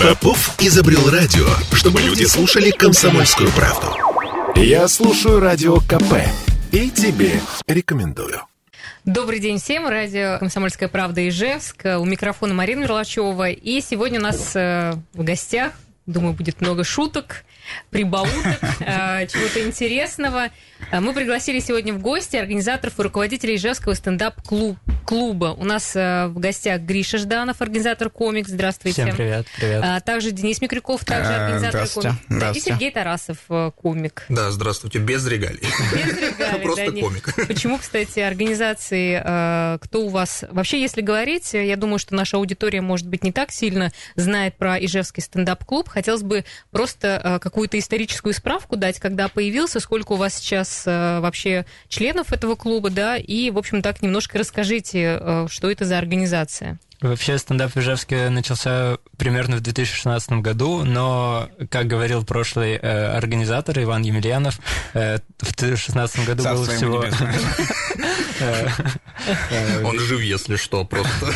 [0.00, 3.88] Попов изобрел радио, чтобы люди слушали комсомольскую правду.
[4.56, 6.14] Я слушаю радио КП
[6.72, 8.42] и тебе рекомендую.
[9.04, 9.86] Добрый день всем.
[9.86, 11.84] Радио «Комсомольская правда» Ижевск.
[11.84, 13.50] У микрофона Марина Мерлачева.
[13.50, 15.72] И сегодня у нас э, в гостях,
[16.06, 17.44] думаю, будет много шуток,
[17.90, 20.50] прибауток, э, чего-то интересного.
[20.90, 25.54] Э, мы пригласили сегодня в гости организаторов и руководителей Ижевского стендап-клуба.
[25.56, 28.50] У нас в гостях Гриша Жданов, организатор комикс.
[28.50, 29.02] Здравствуйте.
[29.02, 29.46] Всем привет.
[29.56, 30.04] привет.
[30.04, 32.16] Также Денис Микрюков, также организатор комикс.
[32.28, 33.38] Да, и Сергей Тарасов,
[33.76, 34.24] комик.
[34.28, 34.98] Да, здравствуйте.
[34.98, 35.60] Без регалий.
[35.60, 36.62] Без регалий.
[36.62, 37.34] Просто комик.
[37.48, 40.44] Почему, кстати, организации, кто у вас...
[40.50, 44.78] Вообще, если говорить, я думаю, что наша аудитория, может быть, не так сильно знает про
[44.78, 45.88] Ижевский стендап-клуб.
[45.94, 52.32] Хотелось бы просто какую-то историческую справку дать, когда появился, сколько у вас сейчас вообще членов
[52.32, 56.78] этого клуба, да, и, в общем, так немножко расскажите, что это за организация.
[57.04, 63.78] Вообще стендап в Ижевске начался примерно в 2016 году, но, как говорил прошлый э, организатор
[63.78, 64.58] Иван Емельянов,
[64.94, 67.04] э, в 2016 году было всего...
[69.84, 71.32] Он жив, если что, просто.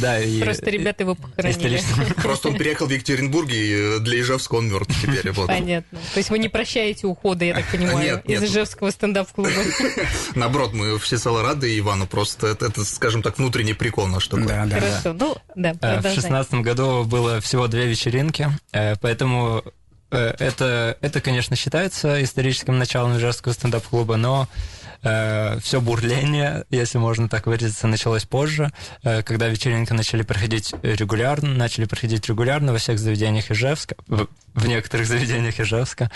[0.00, 0.40] Да, и...
[0.40, 1.80] Просто ребята его похоронили.
[2.22, 5.32] Просто он переехал в Екатеринбург, и для Ижевска он мертв теперь.
[5.32, 5.98] Понятно.
[6.12, 9.50] То есть вы не прощаете ухода, я так понимаю, из Ижевского стендап-клуба?
[10.34, 14.46] Наоборот, мы все цело рады Ивану, просто это, скажем так, внутренний прикол наш такой.
[14.46, 15.14] Да, да, Хорошо, да.
[15.14, 18.48] ну, да, В шестнадцатом году было всего две вечеринки,
[19.00, 19.62] поэтому
[20.10, 24.46] это, это, конечно, считается историческим началом Ижевского стендап-клуба, но
[25.02, 28.70] э, все бурление, если можно так выразиться, началось позже,
[29.02, 34.66] э, когда вечеринки начали проходить регулярно, начали проходить регулярно во всех заведениях Ижевска, в, в
[34.66, 36.10] некоторых заведениях Ижевска.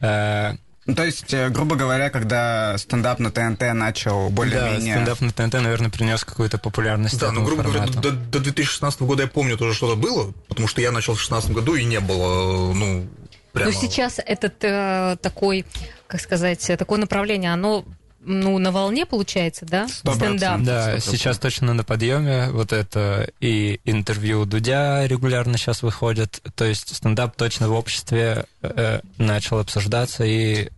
[0.00, 0.54] Э,
[0.84, 4.96] ну, то есть, грубо говоря, когда стендап на ТНТ начал более-менее...
[4.96, 7.92] Да, стендап на ТНТ, наверное, принес какую-то популярность Да, ну, грубо формату.
[7.92, 11.18] говоря, до, до 2016 года я помню тоже что-то было, потому что я начал в
[11.18, 13.06] 2016 году и не было, ну,
[13.52, 13.70] прямо...
[13.70, 15.64] Но сейчас этот э, такой,
[16.08, 17.84] как сказать, такое направление, оно
[18.24, 19.86] ну, на волне получается, да?
[19.86, 20.14] 100%.
[20.14, 20.60] Стендап.
[20.62, 22.50] Да, сейчас точно на подъеме.
[22.50, 26.40] Вот это и интервью Дудя регулярно сейчас выходит.
[26.54, 30.68] То есть стендап точно в обществе э, начал обсуждаться и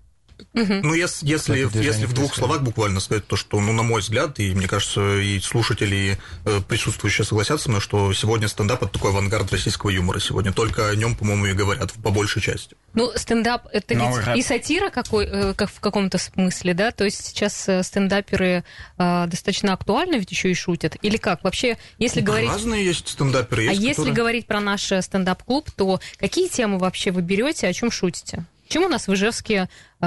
[0.54, 2.34] ну, если, если, если в двух происходит.
[2.34, 6.16] словах буквально сказать то, что, ну, на мой взгляд, и мне кажется, и слушатели, и
[6.44, 10.20] э, присутствующие согласятся со мной, что сегодня стендап это такой авангард российского юмора.
[10.20, 12.76] Сегодня только о нем, по-моему, и говорят по большей части.
[12.94, 16.92] Ну, стендап это ведь и сатира какой, э, как в каком-то смысле, да?
[16.92, 18.62] То есть сейчас э, стендаперы
[18.96, 20.96] э, достаточно актуально ведь еще и шутят.
[21.02, 21.42] Или как?
[21.42, 22.50] Вообще, если да, говорить.
[22.50, 23.62] Разные есть стендаперы.
[23.62, 23.88] Есть, а которые...
[23.88, 28.46] если говорить про наш стендап-клуб, то какие темы вообще вы берете, о чем шутите?
[28.68, 29.68] Чем у нас в Ижевске
[30.00, 30.06] э,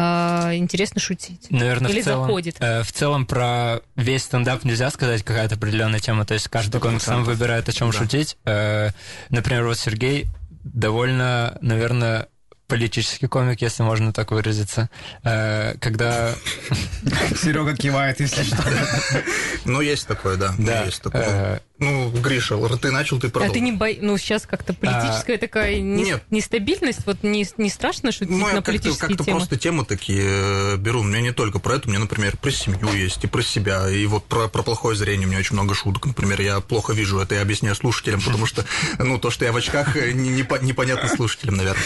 [0.56, 1.47] интересно шутить?
[1.50, 2.56] Наверное, Или в целом, заходит?
[2.59, 6.25] Э, в целом про весь стендап нельзя сказать какая-то определенная тема.
[6.25, 7.97] То есть каждый комик сам выбирает, о чем да.
[7.97, 8.38] шутить.
[8.45, 8.90] Э,
[9.29, 10.28] например, вот Сергей
[10.63, 12.28] довольно, наверное,
[12.67, 14.89] политический комик, если можно так выразиться,
[15.23, 16.33] э, когда...
[17.41, 18.63] Серега кивает, если что.
[19.66, 20.53] Ну, есть такое, да.
[20.57, 20.83] Да.
[20.83, 21.61] Есть такое.
[21.79, 23.51] Ну, Гриша, ты начал, ты продолжил.
[23.51, 26.06] А ты не боишься, ну, сейчас как-то политическая а, такая не...
[26.06, 26.23] Нет.
[26.31, 29.25] нестабильность, вот не, не страшно шутить ну, на политические как-то, темы?
[29.25, 32.35] как-то просто темы такие э, беру, у меня не только про это, у меня, например,
[32.38, 35.53] про семью есть, и про себя, и вот про, про плохое зрение у меня очень
[35.53, 38.66] много шуток, например, я плохо вижу, это я объясняю слушателям, потому что,
[38.97, 41.83] ну, то, что я в очках, э, не, не, непонятно слушателям, наверное.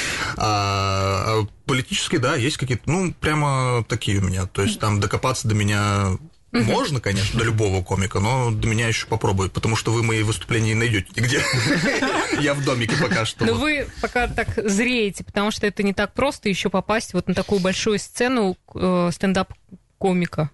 [0.72, 5.48] А, а политические, да, есть какие-то, ну, прямо такие у меня, то есть там докопаться
[5.48, 6.18] до меня
[6.54, 6.64] Угу.
[6.64, 10.74] Можно, конечно, до любого комика, но до меня еще попробуют, потому что вы мои выступления
[10.74, 11.42] не найдете нигде.
[12.42, 13.46] Я в домике пока что.
[13.46, 17.34] Но вы пока так зреете, потому что это не так просто еще попасть вот на
[17.34, 20.52] такую большую сцену э, стендап-комика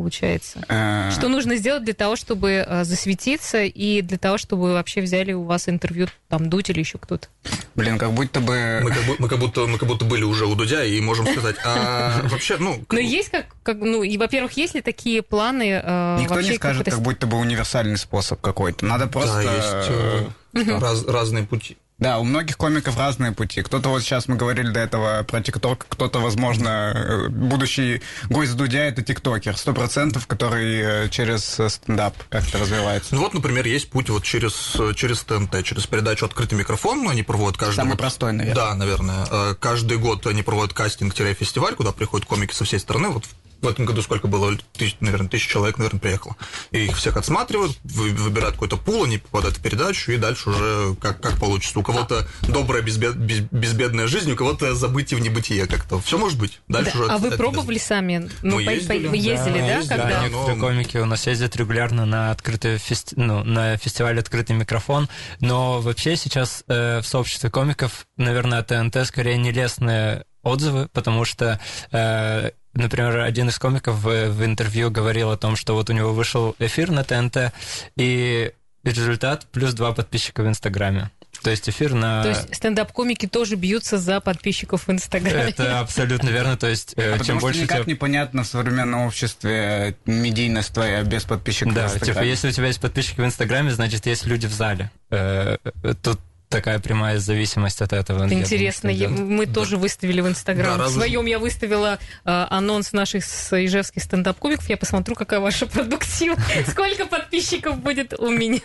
[0.00, 0.64] получается.
[0.68, 1.10] А.
[1.10, 5.44] Что нужно сделать для того, чтобы э, засветиться и для того, чтобы вообще взяли у
[5.44, 7.28] вас интервью там Дудь или еще кто-то?
[7.74, 8.80] Блин, как будто бы...
[8.82, 11.56] Мы как, мы как, будто, мы как будто были уже у Дудя и можем сказать,
[11.64, 12.82] а вообще, ну...
[12.90, 16.86] Но есть как, как ну, и, во-первых, есть ли такие планы э, Никто не скажет,
[16.86, 18.86] как будто бы универсальный способ какой-то.
[18.86, 19.42] Надо просто...
[19.44, 21.76] Да, есть э, раз, разные пути.
[22.00, 23.62] Да, у многих комиков разные пути.
[23.62, 29.02] Кто-то вот сейчас мы говорили до этого про TikTok, кто-то, возможно, будущий гость Дудя это
[29.02, 33.14] ТикТокер, сто процентов, который через стендап как-то развивается.
[33.14, 37.58] Ну вот, например, есть путь вот через, через ТНТ, через передачу «Открытый микрофон», они проводят
[37.58, 37.98] каждый Самый год.
[37.98, 38.54] простой, наверное.
[38.54, 39.54] Да, наверное.
[39.56, 43.08] Каждый год они проводят кастинг-фестиваль, куда приходят комики со всей страны.
[43.08, 43.24] Вот
[43.62, 46.36] в этом году сколько было, тысяч, наверное, тысяч человек, наверное, приехало.
[46.70, 50.94] И их всех отсматривают, вы- выбирают какой-то пул, они попадают в передачу, и дальше уже
[51.00, 51.78] как, как получится.
[51.78, 56.00] У кого-то добрая, безбед- без- безбедная жизнь, у кого-то забытие в небытие как-то.
[56.00, 56.60] Все может быть.
[56.68, 58.30] Дальше Да, уже а вы это- пробовали сами?
[58.42, 59.06] Ну, Мы по- по- ездили.
[59.08, 60.08] вы ездили, Да, да, ездили, когда?
[60.08, 63.14] Да, но- некоторые комики у нас ездят регулярно на открытый фести...
[63.16, 65.08] ну, на фестиваль «Открытый микрофон»,
[65.40, 71.60] но вообще сейчас э, в сообществе комиков, наверное, ТНТ скорее нелестные отзывы, потому что,
[71.92, 76.12] э, например, один из комиков в, в интервью говорил о том, что вот у него
[76.12, 77.52] вышел эфир на ТНТ,
[77.96, 78.52] и
[78.84, 81.10] результат плюс два подписчика в Инстаграме.
[81.42, 82.22] То есть эфир на...
[82.22, 85.50] То есть стендап-комики тоже бьются за подписчиков в Инстаграме.
[85.50, 86.56] Это абсолютно верно.
[86.56, 89.96] То есть э, А чем потому что больше у никак тебя непонятно в современном обществе
[90.04, 91.72] медийность твоя без подписчиков.
[91.72, 92.28] Да, в типа, Инстаграме.
[92.28, 94.90] если у тебя есть подписчики в Инстаграме, значит, есть люди в зале.
[95.10, 96.20] Э, э, Тут
[96.50, 98.26] такая прямая зависимость от этого.
[98.26, 99.24] Это интересно, думаю, что, да.
[99.24, 99.54] мы да.
[99.54, 100.78] тоже выставили в Инстаграм.
[100.78, 104.68] Да, в своем я выставила э, анонс наших с ижевских стендап-комиков.
[104.68, 108.60] Я посмотрю, какая ваша продуктивность, сколько подписчиков будет у меня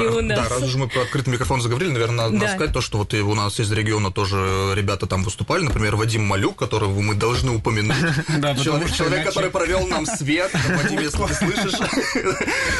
[0.00, 0.48] и у нас.
[0.48, 3.34] Да, раз уж мы про открытый микрофон заговорили, наверное, надо сказать то, что вот у
[3.34, 5.64] нас из региона тоже ребята там выступали.
[5.64, 7.96] Например, Вадим Малюк, которого мы должны упомянуть.
[8.62, 10.52] Человек, который провел нам свет.
[10.68, 11.78] Вадим, если ты слышишь,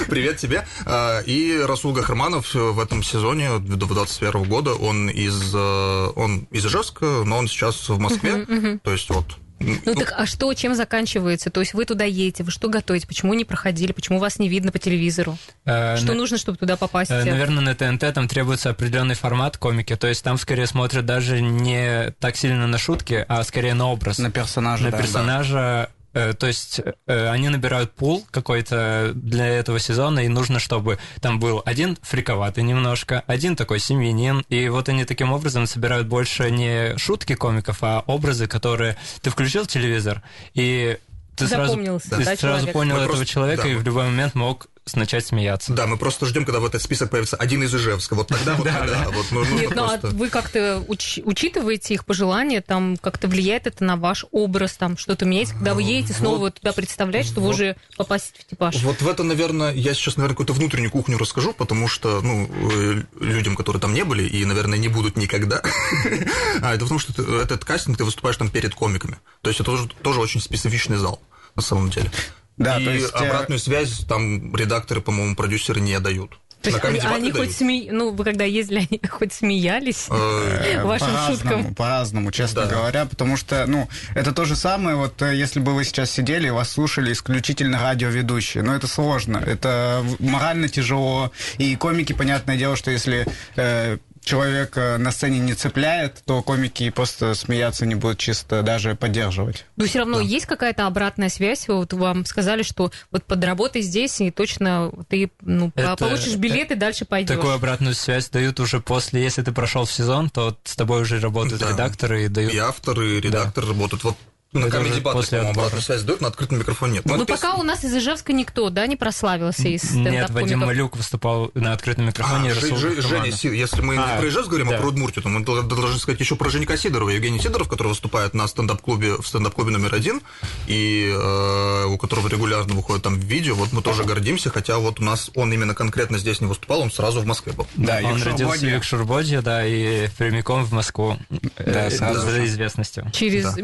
[0.09, 0.65] привет тебе.
[0.87, 4.75] Э, и Расул Гахарманов в этом сезоне, в 21 2008 года.
[4.75, 8.31] Он из, э, он из Ижевска, но он сейчас в Москве.
[8.31, 8.81] Uh-huh, uh-huh.
[8.83, 11.51] То есть вот ну, ну так а что, чем заканчивается?
[11.51, 13.07] То есть вы туда едете, вы что готовите?
[13.07, 13.93] Почему не проходили?
[13.93, 15.39] Почему вас не видно по телевизору?
[15.65, 16.15] Э, что на...
[16.15, 17.11] нужно, чтобы туда попасть?
[17.11, 19.97] Э, наверное, на ТНТ там требуется определенный формат комики.
[19.97, 24.19] То есть там скорее смотрят даже не так сильно на шутки, а скорее на образ.
[24.19, 24.85] На персонажа.
[24.85, 25.55] На да, персонажа.
[25.55, 31.41] Да то есть э, они набирают пул какой-то для этого сезона, и нужно, чтобы там
[31.41, 36.97] был один фриковатый немножко, один такой семьянин, и вот они таким образом собирают больше не
[36.99, 40.23] шутки комиков, а образы, которые ты включил телевизор,
[40.55, 40.99] и
[41.37, 42.73] ты сразу, ты да, сразу человек?
[42.73, 45.73] понял Мы этого просто- человека да, и в любой момент мог начать смеяться.
[45.73, 48.15] Да, мы просто ждем, когда в этот список появится один из Ижевска.
[48.15, 49.07] Вот тогда вот тогда.
[49.53, 54.27] Нет, ну а вы как-то уч- учитываете их пожелания, там как-то влияет это на ваш
[54.31, 56.55] образ, там что-то меняется, когда вы едете снова Вот.
[56.61, 58.77] туда представлять, что вы уже попасть в типаж.
[58.83, 63.03] Вот в это, наверное, я сейчас, наверное, какую-то внутреннюю кухню расскажу, потому что, ну, э,
[63.21, 65.63] людям, которые там не были и, наверное, не будут никогда,
[66.63, 69.19] а это потому что этот кастинг, ты выступаешь там перед комиками.
[69.41, 71.21] То есть это тоже очень специфичный зал,
[71.55, 72.11] на самом деле.
[72.57, 76.39] Да, и то есть, э, обратную связь там редакторы, по-моему, продюсеры не дают.
[76.65, 77.93] То есть они, они хоть сме...
[77.93, 81.75] ну вы когда ездили, они хоть смеялись Э, вашим по-разному, шуткам.
[81.75, 82.69] По-разному, честно Да.
[82.77, 86.47] говоря, потому что, ну, это то же самое, вот э, если бы вы сейчас сидели
[86.47, 92.77] и вас слушали исключительно радиоведущие, но это сложно, это морально тяжело, и комики, понятное дело,
[92.77, 93.27] что если
[93.57, 99.67] э, человек на сцене не цепляет, то комики просто смеяться не будут, чисто даже поддерживать.
[99.77, 101.69] Но все равно есть какая-то обратная связь.
[101.69, 106.75] Вот вам сказали, что вот подработай здесь, и точно ты ну, Это- получишь билет и
[106.75, 107.35] дальше пойдешь.
[107.37, 111.21] Такую обратную связь дают уже после, если ты прошел в сезон, то с тобой уже
[111.21, 111.71] работают Да.
[111.71, 112.53] редакторы и дают.
[112.53, 114.05] И авторы, и редакторы работают.
[114.05, 114.17] Вот
[114.55, 117.05] на Battle, после по-моему, обратную связь дают, на открытом микрофоне нет.
[117.07, 120.31] Ну, Ну, пока у нас из Ижевска никто, да, не прославился из Нет.
[120.31, 122.53] Вадим Малюк выступал на открытом микрофоне.
[122.53, 123.03] А, Ж-.
[123.03, 124.77] Женя если мы А, не про Ижевск говорим, да.
[124.77, 127.11] а про Удмуртию, то мы дол- должны сказать еще про Женька Сидорова.
[127.11, 130.21] Евгений Сидоров, который выступает на стендап-клубе, в стендап-клубе номер один,
[130.67, 133.55] и э, у которого регулярно выходит там видео.
[133.55, 136.91] Вот мы тоже гордимся, хотя вот у нас он именно конкретно здесь не выступал, он
[136.91, 137.67] сразу в Москве был.
[137.77, 138.69] Да, Он родился в.
[138.69, 141.17] Югшурбоде, да, и прямиком в Москву.
[141.59, 142.45] Да, э, сразу за же.
[142.47, 143.11] известностью.
[143.13, 143.63] Через, Да.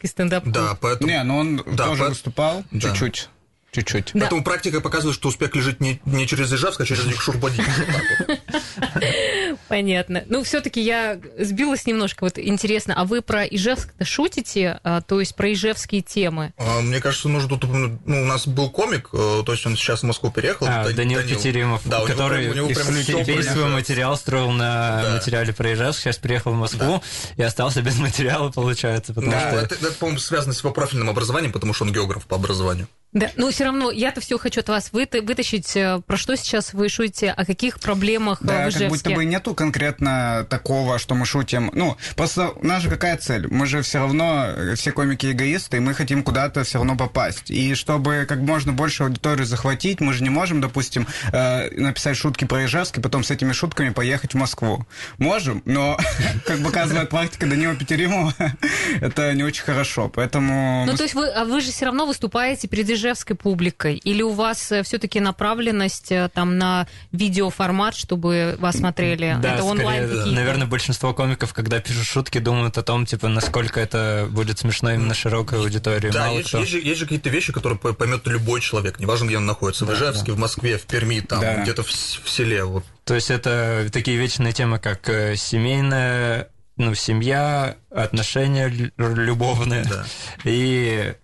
[0.00, 0.54] Минуя Ижевский стендап-клуб.
[0.54, 1.08] Да, поэтому...
[1.10, 2.80] Не, ну он Да, тоже по- выступал, Да.
[2.90, 3.28] чуть-чуть,
[3.72, 4.10] чуть-чуть.
[4.14, 4.20] Да.
[4.20, 7.62] Поэтому практика показывает, что успех лежит не, не через Ижевск, а через Югшурбоди.
[9.68, 10.24] Понятно.
[10.26, 12.24] Ну, все-таки я сбилась немножко.
[12.24, 14.80] Вот интересно, а вы про Ижевск-то шутите?
[14.84, 16.52] А, то есть про ижевские темы?
[16.58, 19.76] А, Мне кажется, нужно тут упомянуть, ну, у нас был комик, э, то есть он
[19.76, 20.66] сейчас в Москву переехал.
[20.68, 24.50] А, Да- Данил Петеримов, Да, у него который у него прям весь свой материал строил
[24.50, 25.10] на Да.
[25.14, 27.02] материале про Ижевск, сейчас приехал в Москву
[27.36, 29.58] и остался без материала, получается, потому Да, что...
[29.60, 32.88] это, это, по-моему, связано с его профильным образованием, потому что он географ по образованию.
[33.12, 35.74] Да, но все равно я-то все хочу от вас выта- вытащить.
[35.76, 37.30] э, Про что сейчас вы шутите?
[37.32, 38.88] О каких проблемах э, Да, в как Ижевске?
[38.88, 41.70] будто бы нету конкретно такого, что мы шутим.
[41.72, 43.48] Ну, просто у нас же какая цель?
[43.50, 47.50] Мы же все равно, э, все комики эгоисты, и мы хотим куда-то все равно попасть.
[47.50, 52.44] И чтобы как можно больше аудиторию захватить, мы же не можем, допустим, э, написать шутки
[52.44, 54.86] про Ижевск и потом с этими шутками поехать в Москву.
[55.16, 55.96] Можем, но,
[56.46, 58.34] как показывает практика Данила Петеримова,
[59.00, 60.10] это не очень хорошо.
[60.14, 60.84] Поэтому...
[60.86, 63.96] Ну, то есть вы, а вы же все равно выступаете перед ижевской публикой?
[63.96, 70.04] Или у вас все-таки направленность э, там на видеоформат, чтобы вас смотрели Да, это онлайн
[70.04, 70.30] скорее, какие-то.
[70.40, 75.14] Наверное, большинство комиков, когда пишут шутки, думают о том, типа, насколько это будет смешно именно
[75.14, 76.10] широкой аудитории.
[76.10, 76.58] Да, Мало есть, кто...
[76.58, 79.84] есть же, есть же какие-то вещи, которые по- поймет любой человек, неважно, где он находится,
[79.84, 81.62] в Ижевске, в Москве, в Перми, там, Да.
[81.62, 82.64] где-то в, в селе.
[82.64, 82.84] Вот.
[83.04, 90.04] То есть это такие вечные темы, как э, семейная, ну, семья, отношения лю- любовные Да.
[90.44, 91.14] и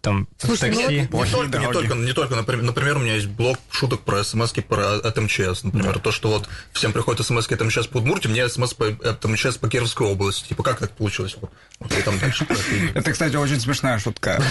[0.00, 1.00] там Слушай, ну такси.
[1.00, 4.24] Не Плохие только, не только, не только, например, например, у меня есть блог шуток про
[4.24, 8.28] смс про от МЧС, например, то, что вот всем приходят смс от МЧС по Удмуртии,
[8.28, 10.48] мне смс по, от МЧС по Кировской области.
[10.48, 11.36] Типа, как так получилось?
[11.40, 12.46] Вот, вот и там дальше.
[12.94, 14.42] это, кстати, очень смешная шутка.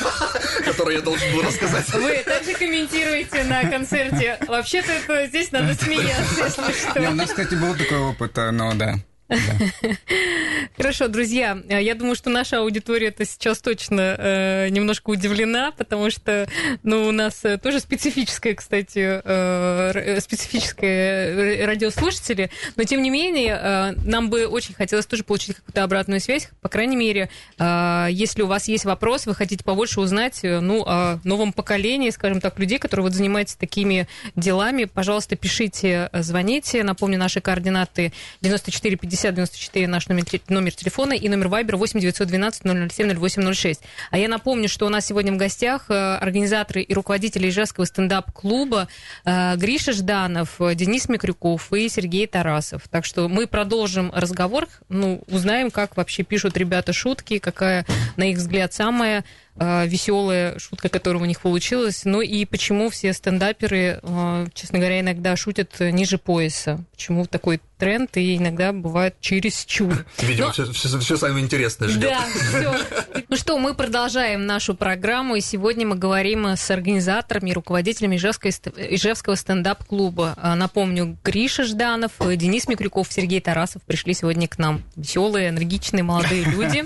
[0.64, 1.88] Которую я должен был рассказать.
[1.94, 4.38] Вы также комментируете на концерте.
[4.46, 7.14] Вообще-то это здесь надо смеяться, если Не, у что.
[7.14, 8.96] нас, кстати, был такой опыт, э, но да.
[10.76, 16.48] Хорошо, друзья, э, я думаю, что наша аудитория-то сейчас точно э, немножко удивлена, потому что,
[16.82, 23.58] ну, у нас э, тоже специфическое, кстати, э, э, специфическое радиослушатели, но тем не менее,
[23.60, 28.42] э, нам бы очень хотелось тоже получить какую-то обратную связь, по крайней мере, э, если
[28.42, 32.58] у вас есть вопрос, вы хотите побольше узнать, э, ну, о новом поколении, скажем так,
[32.58, 39.34] людей, которые вот занимаются такими делами, пожалуйста, пишите, э, звоните, напомню, наши координаты 94 50
[39.34, 42.62] 94 наш номер, номер телефона и номер Вайбера 8 912
[42.92, 43.82] 007 0806.
[44.10, 48.88] А я напомню, что у нас сегодня в гостях э, организаторы и руководители Ижевского стендап-клуба
[49.24, 52.88] э, Гриша Жданов, Денис Микрюков и Сергей Тарасов.
[52.88, 57.84] Так что мы продолжим разговор, ну, узнаем, как вообще пишут ребята шутки, какая,
[58.16, 59.24] на их взгляд, самая
[59.56, 62.02] веселая шутка, которая у них получилась.
[62.04, 66.84] Ну и почему все стендаперы, э, честно говоря, иногда шутят э, ниже пояса.
[66.92, 70.04] Почему такой тренд и иногда бывает через чур.
[70.20, 72.10] Видимо, Но- все, все, все самое интересное ждет.
[72.10, 73.24] Да, все.
[73.28, 79.34] Ну что, мы продолжаем нашу программу, и сегодня мы говорим с организаторами и руководителями Ижевского
[79.34, 80.34] стендап-клуба.
[80.36, 84.82] А, Напомню, Гриша Жданов, э, Денис Микрюков, Сергей Тарасов пришли сегодня к нам.
[84.96, 86.84] Веселые, энергичные, молодые люди.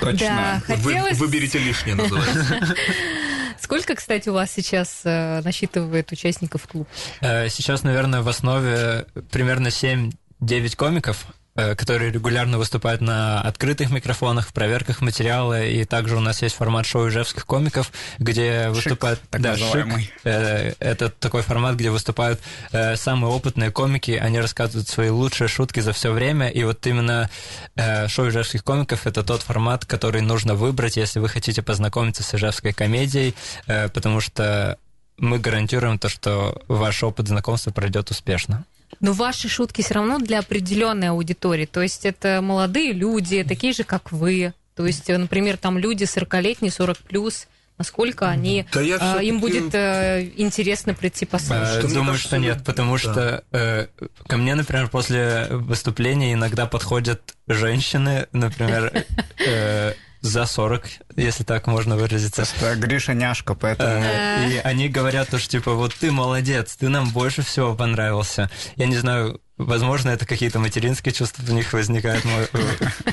[0.00, 0.62] Да, Точно.
[0.68, 1.18] Вы, хотелось...
[1.18, 2.74] выберите лишнее, называется.
[3.60, 6.88] Сколько, кстати, у вас сейчас э, насчитывает участников клуб?
[7.20, 11.32] Э, Сейчас, наверное, в основе примерно 7-9 комиков, э,
[11.76, 16.86] которые регулярно выступают на открытых микрофонах, в проверках материала, и также у нас есть формат
[16.86, 19.20] шоу ижевских комиков, где выступают...
[19.30, 20.04] так да, называемый.
[20.04, 20.12] «Шик».
[20.24, 25.80] Э, Это такой формат, где выступают э, самые опытные комики, они рассказывают свои лучшие шутки
[25.80, 27.28] за все время, и вот именно
[27.74, 32.34] э, шоу ижевских комиков— это тот формат, который нужно выбрать, если вы хотите познакомиться с
[32.34, 33.34] ижевской комедией,
[33.66, 34.78] э, потому что
[35.16, 38.64] мы гарантируем то, что ваш опыт знакомства пройдет успешно.
[39.00, 41.66] Но ваши шутки все равно для определенной аудитории.
[41.66, 44.52] То есть это молодые люди, такие же, как вы.
[44.74, 47.46] То есть, э, например, там люди 40-летние, 40 плюс.
[47.78, 51.84] Насколько они Да я а, всё-таки- им будет э, интересно прийти Э, послушать.
[51.84, 52.64] мне Думаю, что нет, да.
[52.64, 53.86] потому что э,
[54.26, 59.04] ко мне, например, после выступления иногда подходят женщины, например,
[59.46, 60.84] э, за 40,
[61.16, 62.42] если так можно выразиться.
[62.46, 63.90] Просто Гриша няшка, поэтому...
[64.02, 68.50] Э, И они говорят, то, что типа, вот ты молодец, ты нам больше всего понравился.
[68.76, 72.46] Я не знаю, возможно, это какие-то материнские чувства в них возникают, э,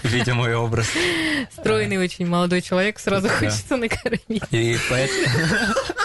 [0.04, 0.88] видя мой образ.
[1.52, 4.44] Стройный очень молодой человек, сразу хочется накормить.
[4.52, 5.26] И поэтому...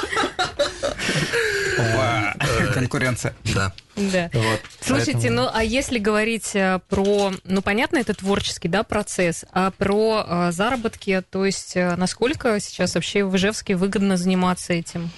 [2.80, 3.34] Конкуренция.
[3.54, 3.72] Да.
[3.96, 4.30] Да.
[4.32, 9.44] Вот, Слушайте, поэтому- ну а если говорить э, про, ну понятно, это творческий, да, процесс,
[9.52, 15.10] а про э, заработки, то есть э, насколько сейчас вообще в Ижевске выгодно заниматься этим?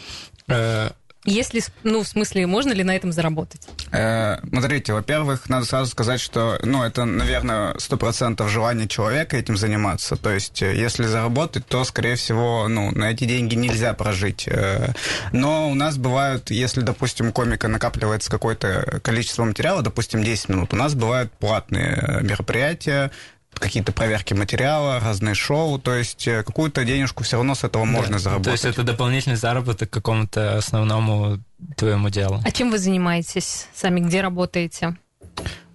[1.25, 3.69] Если, ну, в смысле, можно ли на этом заработать?
[3.93, 9.57] Э, Смотрите, во-первых, надо сразу сказать, что, ну, это, наверное, сто процентов желание человека этим
[9.57, 10.17] заниматься.
[10.17, 14.49] То есть, э, если заработать, то, скорее всего, ну, на эти деньги нельзя прожить.
[14.49, 14.95] Э,
[15.33, 20.73] Но у нас бывают, если, допустим, у комика накапливается какое-то количество материала, допустим, 10 минут,
[20.73, 23.13] у нас бывают платные э, мероприятия,
[23.55, 28.19] какие-то проверки материала, разные шоу, то есть э, какую-то денежку все равно с этого можно
[28.19, 28.61] заработать.
[28.61, 31.39] То есть это дополнительный заработок к какому-то основному
[31.77, 32.41] твоему делу.
[32.45, 34.01] А чем вы занимаетесь сами?
[34.01, 34.97] Где работаете?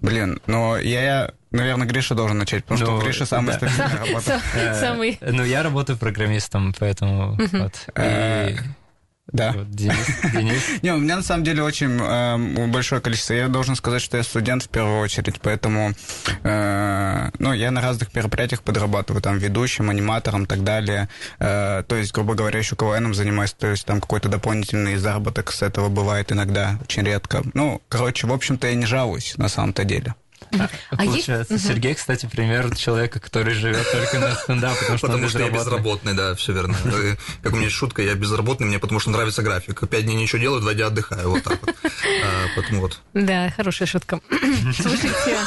[0.01, 3.67] Блин, но я, наверное, Гриша должен начать, потому что Ну, у Гриши самая да.
[3.69, 4.21] стабильная работа.
[4.53, 5.17] Сам- Э, Самый...
[5.21, 7.73] Ну, я работаю программистом, поэтому вот.
[9.33, 9.51] Да.
[9.51, 10.63] вот Денис, Денис.
[10.81, 13.33] Не, у меня на самом деле очень э, большое количество.
[13.33, 15.93] Я должен сказать, что я студент в первую очередь, поэтому
[16.43, 21.09] э, ну, я на разных мероприятиях подрабатываю, там, ведущим, аниматором и так далее.
[21.39, 25.61] Э, то есть, грубо говоря, еще КВНом занимаюсь, то есть там какой-то дополнительный заработок с
[25.61, 27.43] этого бывает иногда, очень редко.
[27.53, 30.15] Ну, короче, в общем-то, я не жалуюсь на самом-то деле.
[30.89, 31.59] А Получается.
[31.59, 36.13] Сергей, кстати, пример человека, который живет только на стендап, потому что Потому что я безработный.
[36.13, 36.75] да, все верно.
[37.41, 39.87] Как у меня есть шутка, я безработный, мне потому что нравится график.
[39.87, 41.75] Пять дней ничего делаю, два дня отдыхаю, вот так вот.
[41.83, 42.99] А, Поэтому вот.
[43.13, 44.19] Да, хорошая шутка.
[44.81, 45.37] Слушайте,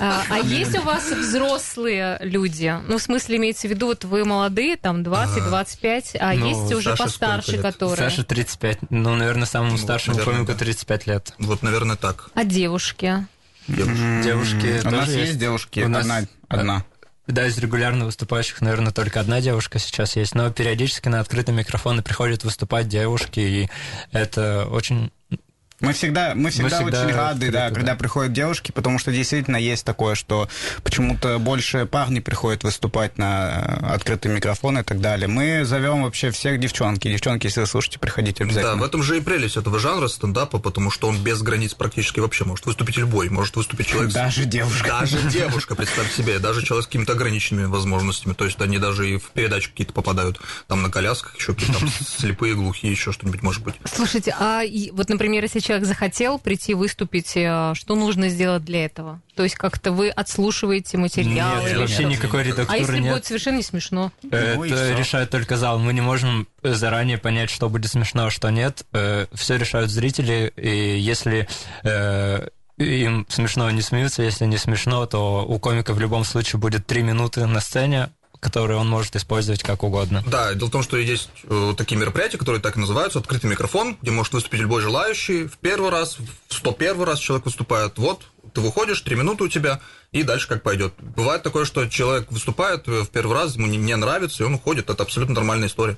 [0.00, 2.74] а, а есть у вас взрослые люди?
[2.88, 6.96] Ну, в смысле, имеется в виду, вот вы молодые, там 20-25, а Ну, есть уже
[6.96, 8.10] постарше, которые?
[8.10, 8.90] Саша 35.
[8.90, 10.54] Ну, наверное, самому старшему комику да.
[10.54, 11.34] 35 лет.
[11.38, 12.30] Вот, наверное, так.
[12.34, 13.26] А девушки?
[13.68, 16.22] Девушки У нас есть девушки, У нас- одна.
[16.48, 16.84] одна.
[17.28, 22.02] Да, из регулярно выступающих, наверное, только одна девушка сейчас есть, но периодически на открытые микрофоны
[22.02, 23.70] приходят выступать девушки, и
[24.10, 25.12] это очень...
[25.82, 27.98] Мы всегда, мы всегда, всегда очень рады, да, когда да.
[27.98, 30.48] приходят девушки, потому что действительно есть такое, что
[30.84, 35.26] почему-то больше парни приходят выступать на э, открытые микрофоны и так далее.
[35.26, 37.08] Мы зовем вообще всех девчонки.
[37.08, 38.76] Девчонки, если вы слушаете, приходите обязательно.
[38.76, 42.20] Да, в этом же и прелесть этого жанра стендапа, потому что он без границ практически
[42.20, 43.28] вообще может выступить любой.
[43.28, 44.12] Может выступить человек...
[44.12, 44.86] Даже девушка.
[45.00, 48.34] Даже девушка, представь себе, даже человек с какими-то ограниченными возможностями.
[48.34, 51.88] То есть они даже и в передачи какие-то попадают, там на колясках, еще какие-то там
[51.88, 53.74] слепые, глухие, еще что-нибудь может быть.
[53.84, 54.62] Слушайте, а
[54.92, 59.20] вот, например, если человек захотел прийти выступить, э, что нужно сделать для этого?
[59.34, 61.68] То есть как-то вы отслушиваете материалы?
[61.70, 62.04] Нет, вообще что?
[62.04, 63.12] никакой А редактуры если нет.
[63.14, 64.12] будет совершенно не смешно?
[64.22, 64.98] Ну и Это всё.
[64.98, 65.78] решает только зал.
[65.78, 68.84] Мы не можем заранее понять, что будет смешно, а что нет.
[69.32, 71.48] Все решают зрители, и если
[71.84, 74.22] э, им смешно, они смеются.
[74.22, 78.10] Если не смешно, то у комика в любом случае будет три минуты на сцене,
[78.42, 80.24] которые он может использовать как угодно.
[80.26, 83.96] Да, дело в том, что есть э, такие мероприятия, которые так и называются, открытый микрофон,
[84.02, 85.46] где может выступить любой желающий.
[85.46, 86.18] В первый раз,
[86.48, 88.22] в 101 раз человек выступает, вот,
[88.52, 89.80] ты выходишь, три минуты у тебя,
[90.10, 90.92] и дальше как пойдет.
[90.98, 94.54] Бывает такое, что человек выступает э, в первый раз, ему не, не нравится, и он
[94.54, 94.90] уходит.
[94.90, 95.96] Это абсолютно нормальная история.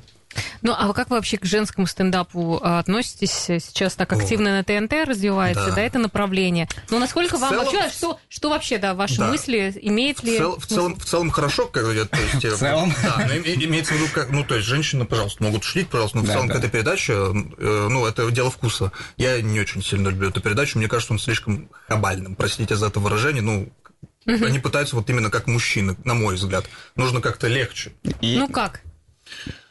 [0.62, 3.31] Ну, а вы как вы вообще к женскому стендапу а, относитесь?
[3.33, 4.16] Сейчас так О.
[4.16, 5.83] активно на ТНТ развивается, да, Да.
[5.83, 6.69] это направление.
[6.90, 9.28] Ну, насколько В вам целом- вообще, что, что вообще, да, ваши Да.
[9.28, 10.38] мысли, имеет В, ли...
[10.38, 12.45] цел- в целом, в целом хорошо, как говорят, то есть...
[12.45, 12.93] В целом?
[13.02, 16.23] Да, но имеется в виду, как, ну, то есть женщины, пожалуйста, могут шутить, пожалуйста, но
[16.25, 16.54] в Да, целом да.
[16.54, 18.90] к этой передаче, э, ну, это дело вкуса.
[19.16, 22.99] Я не очень сильно люблю эту передачу, мне кажется, он слишком хабальным, простите за это
[23.00, 23.69] выражение, ну,
[24.26, 26.64] они пытаются вот именно как мужчины, на мой взгляд.
[26.97, 27.93] Нужно как-то легче.
[28.21, 28.81] И- Ну, как?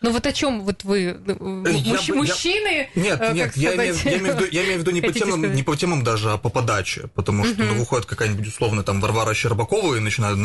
[0.03, 3.57] Ну, вот о чем вот вы, э, Я бы- я- мужчины, Нет, э, нет, как
[3.57, 5.55] я имею, сказать, я имею в виду, я имею в виду не, по темам, сказать?
[5.55, 7.07] не по темам даже, а по подаче.
[7.15, 10.38] Потому что ну, выходит какая-нибудь условно там Варвара Щербакова и начинает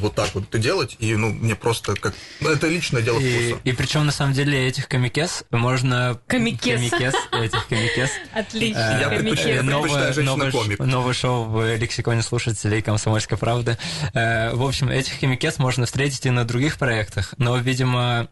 [0.00, 0.96] вот так вот это делать.
[0.98, 2.14] И ну, мне просто как.
[2.40, 3.60] Ну, это личное дело И, вкуса.
[3.64, 6.18] и причем на самом деле этих комикес можно...
[6.26, 6.80] Комикес.
[6.90, 8.10] Комикес, этих комикес.
[8.32, 8.78] Отлично.
[8.80, 13.76] Э, Я предпочитаю- новое, ш- новое шоу в лексиконе слушателей «Комсомольской правды».
[14.14, 18.28] В общем, этих комикес можно встретить и на других проектах, но, видимо,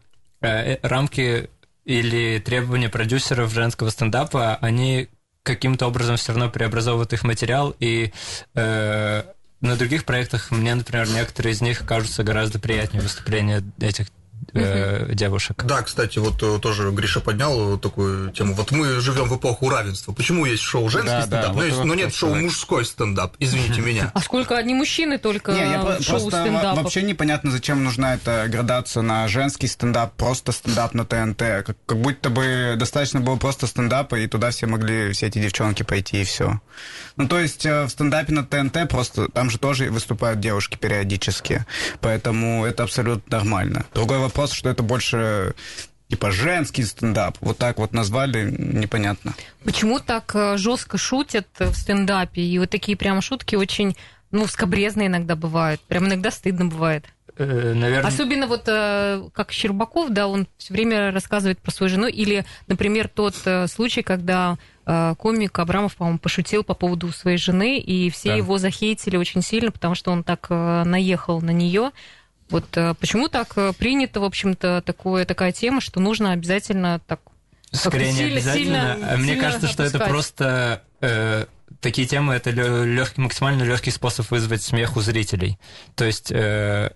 [0.81, 1.49] рамки
[1.85, 5.09] или требования продюсеров женского стендапа, они
[5.43, 8.13] каким-то образом все равно преобразовывают их материал, и
[8.55, 9.23] э,
[9.61, 14.07] на других проектах мне, например, некоторые из них кажутся гораздо приятнее выступления этих
[14.53, 15.63] э, девушек.
[15.65, 18.53] Да, кстати, вот э, тоже Гриша поднял такую тему.
[18.53, 20.11] Вот мы живем в эпоху равенства.
[20.13, 22.45] Почему есть шоу женский Да, да, стендап, вот но, есть- это но нет шоу сказать.
[22.45, 23.35] мужской стендап?
[23.39, 24.11] Извините меня.
[24.13, 26.83] А сколько одни мужчины только Не, я шоу просто стендапов?
[26.83, 31.39] вообще непонятно, зачем нужна эта градация на женский стендап, просто стендап на ТНТ.
[31.65, 35.83] Как, как будто бы достаточно было просто стендапа, и туда все могли, все эти девчонки
[35.83, 36.59] пойти, и все.
[37.15, 41.65] Ну, то есть э, в стендапе на ТНТ просто, там же тоже выступают девушки периодически,
[42.01, 43.85] поэтому это абсолютно нормально.
[43.93, 45.55] Другой вопрос, что это больше
[46.09, 47.37] типа женский стендап.
[47.41, 49.33] Вот так вот назвали, непонятно.
[49.63, 52.41] Почему так жестко шутят в стендапе?
[52.41, 53.95] И вот такие прям шутки очень,
[54.31, 55.81] ну, скобрезные иногда бывают.
[55.81, 57.05] Прям иногда стыдно бывает.
[57.35, 62.07] Э, Наверное, Особенно вот э, как Щербаков, да, он все время рассказывает про свою жену.
[62.07, 67.79] Или, например, тот э, случай, когда э, комик Абрамов, по-моему, пошутил по поводу своей жены,
[67.79, 68.35] и все Да.
[68.35, 71.89] его захейтили очень сильно, потому что он так э, наехал на нее.
[72.49, 77.21] Вот э, почему так э, принято, в общем-то, такое, такая тема, что нужно обязательно так
[77.71, 78.93] Скорее не сильно- обязательно.
[78.95, 80.09] сильно- Мне сильно кажется, что это опускать.
[80.09, 81.45] просто э,
[81.81, 85.57] такие темы это легкий, максимально легкий способ вызвать смех у зрителей.
[85.95, 86.91] То есть э,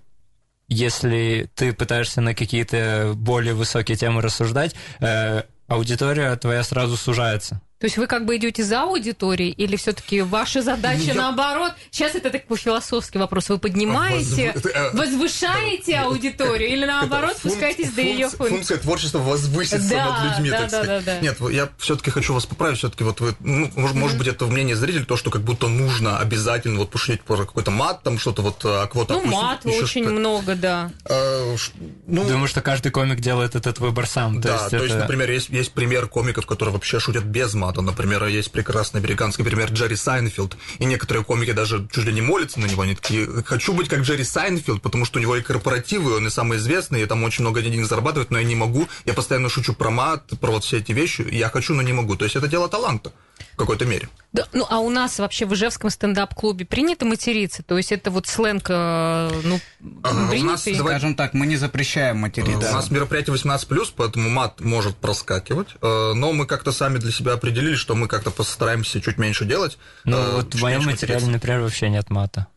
[0.67, 7.61] если ты пытаешься на какие-то более высокие темы рассуждать, э, аудитория твоя сразу сужается.
[7.79, 11.73] То есть вы как бы идете за аудиторией, или все-таки ваша задача Ну, я- наоборот?
[11.91, 13.49] Сейчас это такой философский вопрос.
[13.49, 19.89] Вы поднимаете, Возв- э, возвышаете аудиторию, или наоборот спускаетесь до ее функция, функция творчества возвыситься
[19.89, 21.05] Да, над людьми, да, так да, сказать.
[21.05, 21.19] да, да.
[21.21, 24.75] Нет, я все-таки хочу вас поправить, все-таки вот вы, ну, может, может быть, это мнение
[24.75, 28.59] зрителей, то, что как будто нужно обязательно вот пошутить про какой-то мат, там что-то вот,
[28.65, 30.09] а кого-то Ну, мат очень что-то.
[30.09, 30.89] много, да.
[31.07, 31.73] А, ш-
[32.07, 34.41] ну, Думаю, что каждый комик делает этот выбор сам.
[34.41, 37.53] То да, есть то есть, это- например, есть, есть пример комиков, которые вообще шутят без
[37.53, 37.66] мата.
[37.67, 37.81] Мата.
[37.81, 42.59] Например, есть прекрасный американский пример Джерри Сайнфилд, и некоторые комики даже чуть ли не молятся
[42.59, 46.15] на него, они такие, хочу быть как Джерри Сайнфилд, потому что у него и корпоративы,
[46.15, 49.13] он и самый известный, и там очень много денег зарабатывает, но я не могу, я
[49.13, 52.15] постоянно шучу про мат, про вот все эти вещи, я хочу, но не могу.
[52.15, 53.11] То есть это дело таланта
[53.53, 54.09] в какой-то мере.
[54.33, 57.63] Да, ну, а у нас вообще в Ижевском стендап-клубе принято материться?
[57.63, 59.59] То есть это вот сленг, э, ну,
[60.03, 62.69] Ага, у нас, давай- Скажем так, мы не запрещаем материться.
[62.71, 67.33] У нас мероприятие 18+, поэтому мат может проскакивать, э, но мы как-то сами для себя
[67.33, 69.77] определили, что мы как-то постараемся чуть меньше делать.
[70.03, 71.29] Ну, э, вот в моем материале, материться.
[71.29, 72.47] например, вообще нет мата.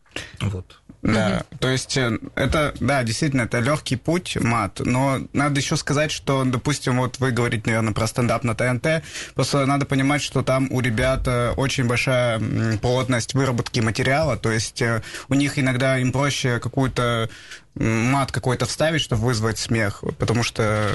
[0.41, 0.80] Вот.
[1.01, 6.11] Да, то есть э, это, да, действительно, это легкий путь, мат, но надо еще сказать,
[6.11, 10.67] что, допустим, вот вы говорите, наверное, про стендап на ТНТ, просто надо понимать, что там
[10.71, 12.39] у ребят э, очень большая
[12.81, 17.29] плотность выработки материала, то есть э, у них иногда им проще какую-то
[17.73, 20.93] мат какой-то вставить, чтобы вызвать смех, потому что...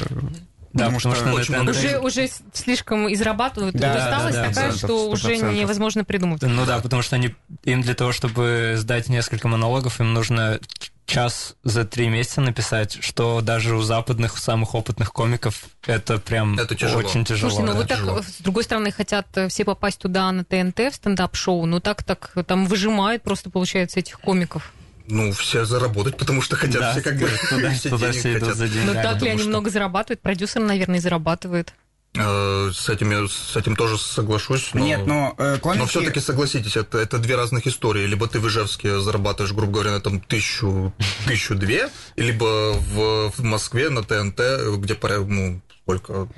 [0.76, 4.52] Да, потому что на очень много Уже, уже слишком израбатывают, Да, усталость да, да, такая,
[4.52, 6.42] процентов, что уже невозможно придумать.
[6.42, 7.34] Ну да, потому что они,
[7.64, 10.60] им для того, чтобы сдать несколько монологов, им нужно
[11.06, 16.74] час за три месяца написать, что даже у западных самых опытных комиков это прям Это
[16.74, 16.98] тяжело.
[16.98, 17.50] очень тяжело.
[17.50, 17.78] Слушайте, ну да.
[17.78, 18.22] вот так, тяжело.
[18.22, 22.32] с другой стороны, хотят э, все попасть туда на ТНТ в стендап-шоу, ну так, так,
[22.46, 24.72] там выжимают просто, получается, этих комиков.
[25.08, 28.32] Ну, все заработать, потому что хотят Да, все как бы туда, все туда денег все
[28.32, 28.56] идут хотят.
[28.56, 29.02] за Ну деньгами.
[29.02, 30.20] так ли они что- много зарабатывают?
[30.20, 31.72] Продюсер, наверное, и зарабатывает.
[32.18, 34.70] Э, С этим, я- с этим тоже соглашусь.
[34.72, 34.80] Но...
[34.80, 35.78] Нет, но э, комики...
[35.80, 38.06] Но все-таки согласитесь, это, это две разных истории.
[38.06, 40.94] Либо ты в Ижевске зарабатываешь, грубо говоря, на там тысячу,
[41.26, 44.40] тысячу две, либо в, в Москве на ТНТ,
[44.78, 44.94] где
[45.28, 46.28] ну, сколько?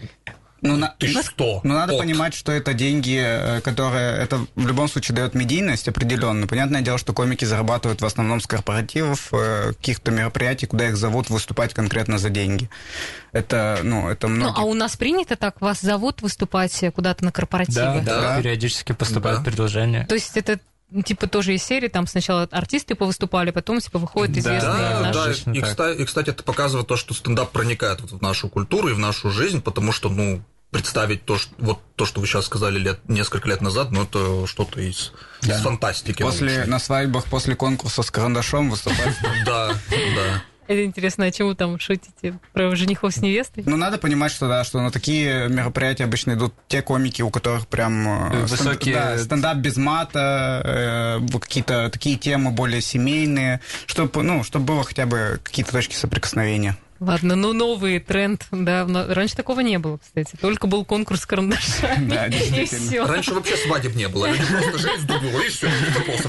[0.60, 1.60] Ну, на- Тысяч сто.
[1.62, 2.00] Но надо от.
[2.00, 6.46] понимать, что это деньги, э, которые это в любом случае дает медийность определенно.
[6.46, 11.30] Понятное дело, что комики зарабатывают в основном с корпоративов, э, каких-то мероприятий, куда их зовут
[11.30, 12.68] выступать конкретно за деньги.
[13.32, 14.58] Это, ну, это Ну, многие...
[14.60, 17.74] а у нас принято так, вас зовут выступать куда-то на корпоративы?
[17.76, 18.38] Да, да, Да.
[18.42, 19.44] периодически поступают Да.
[19.44, 20.06] предложения.
[20.08, 20.60] То есть это ну,
[21.04, 25.44] типа тоже из серии, там сначала артисты повыступали, потом типа выходят Да, известные Да, наши.
[25.44, 28.88] да, и, кстати, и, кстати, это показывает то, что стендап проникает вот в нашу культуру
[28.88, 32.46] и в нашу жизнь, потому что, ну, представить то, что, вот то, что вы сейчас
[32.46, 36.22] сказали лет, несколько лет назад, ну, это что-то из, из фантастики.
[36.22, 36.70] После, научной.
[36.70, 39.14] на свадьбах после конкурса с карандашом выступать.
[39.46, 40.42] Да, да.
[40.68, 42.38] Это интересно, о чем вы там шутите?
[42.52, 43.64] Про женихов с невестой?
[43.66, 47.66] Ну, надо понимать, что да, что на такие мероприятия обычно идут те комики, у которых
[47.68, 54.44] прям э, Высокие- да, стендап без мата, э, какие-то такие темы более семейные, чтобы, ну,
[54.44, 56.76] чтобы было хотя бы какие-то точки соприкосновения.
[57.00, 58.84] Ладно, ну новый тренд, да.
[59.08, 60.34] Раньше такого не было, кстати.
[60.40, 62.08] Только был конкурс карандашами.
[62.10, 63.06] Да, действительно.
[63.06, 64.28] Раньше вообще свадеб не было.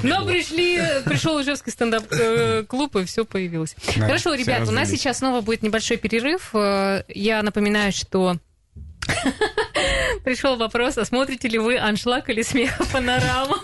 [0.03, 3.75] Но пришли, пришел Ижевский стендап-клуб, и все появилось.
[3.95, 6.49] Хорошо, ребят, у нас сейчас снова будет небольшой перерыв.
[6.53, 8.37] Э, Я напоминаю, что
[10.23, 13.57] пришел вопрос, а смотрите ли вы аншлаг или смеха панорама?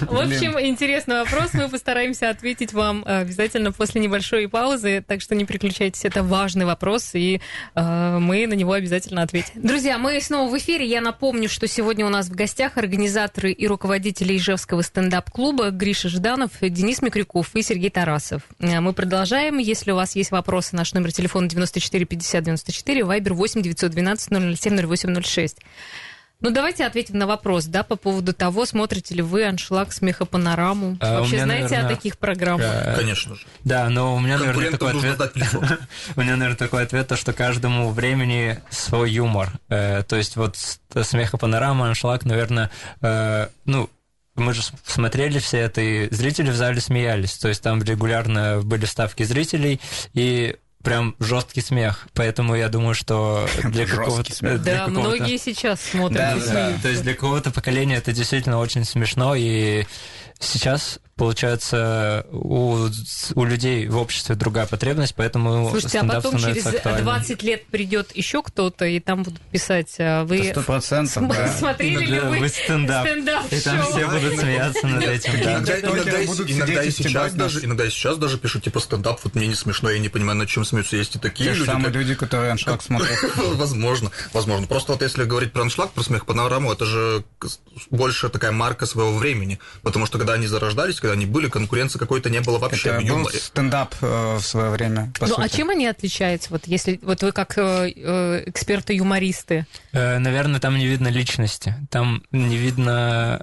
[0.00, 1.54] В общем, интересный вопрос.
[1.54, 6.04] Мы постараемся ответить вам э, обязательно после небольшой паузы, так что не переключайтесь.
[6.04, 7.40] Это важный вопрос, и
[7.74, 9.52] э, мы на него обязательно ответим.
[9.56, 10.86] Друзья, мы снова в эфире.
[10.86, 16.52] Я напомню, что сегодня у нас в гостях организаторы и руководители Ижевского стендап-клуба Гриша Жданов,
[16.60, 18.42] Денис Микрюков и Сергей Тарасов.
[18.60, 19.58] Э, Мы продолжаем.
[19.58, 24.96] Если у вас есть вопросы, наш номер телефона 94 50 94, вайбер 8 912 007
[24.96, 25.58] 0806.
[26.40, 30.96] Ну, давайте ответим на вопрос, да, по поводу того, смотрите ли вы аншлаг смехопанораму.
[31.00, 32.64] А, Вообще меня, знаете о наверное, таких программах?
[32.64, 33.40] Э, Конечно же.
[33.64, 35.20] Да, но у меня, наверное, такой ответ...
[36.16, 39.50] У меня, наверное, такой ответ, то, что каждому времени свой юмор.
[39.68, 42.70] Э, то есть вот с- смеха панорама, аншлаг, наверное,
[43.00, 43.90] э, ну,
[44.36, 47.36] мы же смотрели все это, и зрители в зале смеялись.
[47.36, 49.80] То есть там регулярно были ставки зрителей,
[50.14, 52.08] и прям жесткий смех.
[52.14, 54.58] Поэтому я думаю, что для какого-то...
[54.58, 56.72] Да, многие сейчас смотрят Да.
[56.82, 59.84] То есть для какого-то поколения это действительно очень смешно, и
[60.38, 62.88] сейчас, получается, у,
[63.34, 67.04] у людей в обществе другая потребность, поэтому Слушайте, а стендап потом через становится актуальным.
[67.04, 71.52] 20 лет придет еще кто-то, и там будут писать, а вы Сто процентов, см- да.
[71.58, 73.06] смотрели ли Да, вы вы стендап.
[73.06, 75.52] И там все будут смеяться над этим, да.
[75.54, 78.64] Иногда, иногда и- будут иногда и сидеть и сейчас даже, иногда и сейчас даже пишут,
[78.64, 80.96] типа, стендап, вот мне не смешно, я не понимаю, над чем смеются.
[80.96, 83.18] Есть и такие Те люди, самые как- люди, которые аншлаг смотрят.
[83.36, 84.66] Возможно, возможно.
[84.66, 87.24] Просто вот если говорить про аншлаг, про смех панораму, это же
[87.90, 89.58] больше такая марка своего времени.
[89.82, 93.02] Потому что когда они зарождались, когда они были, конкуренции какой-то не было вообще Это в
[93.02, 93.38] был юморе.
[93.38, 95.56] стендап э, в свое время, по Ну, а сути.
[95.56, 96.48] чем они отличаются?
[96.50, 99.66] Вот если вот вы как э, э, эксперты-юмористы.
[99.92, 103.42] Э, Наверное, там не видно личности, там не видно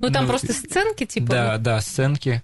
[0.00, 1.26] Ну, там Ну, просто сценки, типа.
[1.26, 2.42] Да, да, сценки.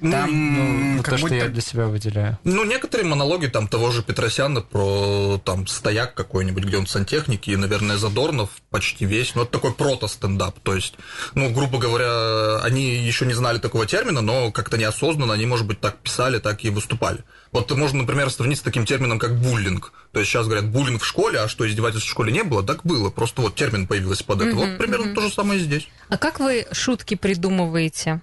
[0.00, 2.38] Там Ну, как то, что я для себя выделяю.
[2.44, 7.56] Ну, некоторые монологи там того же Петросяна про там стояк какой-нибудь, где он сантехник, и,
[7.56, 9.34] наверное, Задорнов почти весь.
[9.34, 10.60] Ну, это такой прото-стендап.
[10.62, 10.94] То есть,
[11.34, 15.80] ну, грубо говоря, они еще не знали такого термина, но как-то неосознанно они, может быть,
[15.80, 17.24] так писали, так и выступали.
[17.50, 19.92] Вот можно, например, сравнить с таким термином, как буллинг.
[20.12, 22.84] То есть сейчас говорят буллинг в школе, а что издевательств в школе не было, так
[22.84, 23.10] было.
[23.10, 24.54] Просто вот термин появился под это.
[24.54, 25.88] Вот примерно то же самое и здесь.
[26.08, 28.20] А как вы шутки придумываете?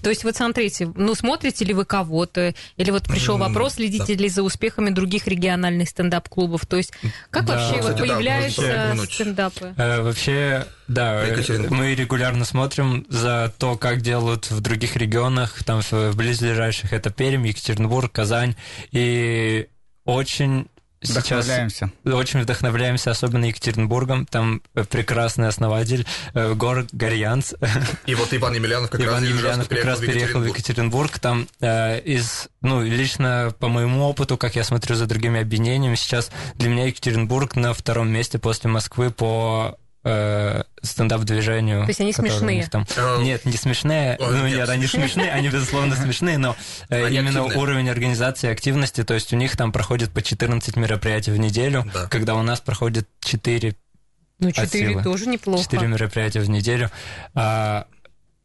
[0.00, 4.28] То есть вот смотрите, ну смотрите ли вы кого-то, или вот пришел вопрос, следите ли
[4.28, 6.66] за успехами других региональных стендап-клубов?
[6.66, 6.92] То есть
[7.30, 7.54] как Да.
[7.54, 9.12] вообще вот Кстати, да, появляются упомянуть.
[9.12, 9.74] стендапы?
[9.76, 15.82] Э, Вообще, да, э, мы регулярно смотрим за то, как делают в других регионах, там
[15.82, 18.54] в близлежащих это Пермь, Екатеринбург, Казань,
[18.92, 19.66] и
[20.04, 20.66] очень
[21.02, 21.92] сейчас Вдохновляемся.
[22.04, 27.52] очень вдохновляемся, особенно Екатеринбургом, там э, прекрасный основатель э, Гор Горьянц,
[28.06, 31.18] И вот Иван Емельянов как Иван раз Емельянов как раз переехал в Екатеринбург.
[31.18, 36.30] Там э, из, ну, лично по моему опыту, как я смотрю за другими объединениями, сейчас
[36.54, 41.82] для меня Екатеринбург на втором месте после Москвы по э, стендап-движению.
[41.82, 42.66] То есть они у смешные?
[42.68, 42.86] там.
[42.96, 44.16] Э, Нет, не смешные.
[44.18, 46.56] Ой, ну, нет, нет, они смешные, они, безусловно, смешные, но
[46.88, 47.58] э, именно активные.
[47.58, 52.06] уровень организации активности, то есть у них там проходит по 14 мероприятий в неделю, Да.
[52.06, 53.74] когда у нас проходит 4
[54.38, 55.02] Ну, от четыре силы.
[55.04, 55.62] тоже неплохо.
[55.62, 56.90] Четыре мероприятия в неделю.
[57.34, 57.86] А,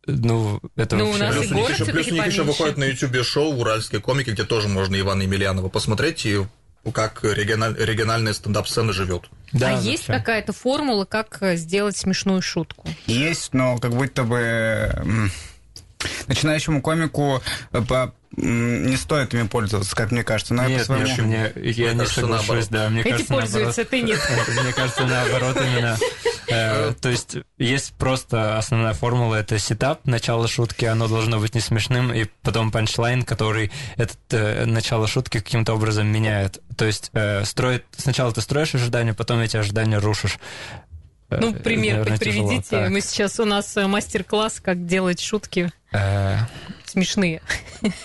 [0.06, 1.24] ну, это Ну, у вообще...
[1.24, 3.54] нас Плюс и у них город еще, плюс у них еще выходит на YouTube шоу
[3.56, 6.46] «Уральские комики», где тоже можно Ивана Емельянова посмотреть и
[6.92, 9.24] как региональ- региональная стендап-сцена живет.
[9.54, 12.88] Да, а есть какая-то формула, как э, сделать смешную шутку?
[13.06, 15.30] Есть, но как будто бы
[16.28, 17.82] начинающему комику э,
[18.36, 20.54] не стоит ими пользоваться, как мне кажется.
[20.54, 22.68] Но я Нет, своему- нет, мне, я не соглашусь, наоборот.
[22.70, 22.90] да.
[22.90, 24.20] Мне Эти кажется, пользуются, ты нет.
[24.30, 24.64] наоборот.
[24.64, 25.98] Мне кажется, наоборот именно.
[26.50, 31.62] Э, То есть есть просто основная формула, это сетап, начало шутки, оно должно быть не
[31.62, 36.62] смешным, и потом панчлайн, который этот э, начало шутки каким-то образом меняет.
[36.78, 40.38] То есть э, строит, сначала ты строишь ожидания, потом эти ожидания рушишь.
[41.30, 42.48] Ну, пример наверное, хоть тяжело.
[42.48, 42.88] приведите.
[42.90, 45.72] Мы сейчас у нас мастер-класс, как делать шутки
[46.90, 47.42] смешные.